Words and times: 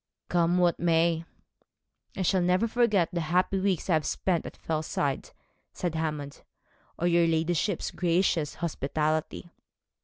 'Come 0.29 0.57
what 0.57 0.79
may, 0.79 1.25
I 2.17 2.23
shall 2.23 2.41
never 2.41 2.67
forget 2.67 3.09
the 3.13 3.21
happy 3.21 3.59
weeks 3.59 3.87
I 3.87 3.93
have 3.93 4.05
spent 4.07 4.47
at 4.47 4.57
Fellside,' 4.57 5.29
said 5.73 5.93
Hammond, 5.93 6.41
'or 6.97 7.05
your 7.05 7.27
ladyship's 7.27 7.91
gracious 7.91 8.55
hospitality.' 8.55 9.51